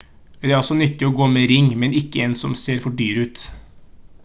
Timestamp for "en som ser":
2.25-2.83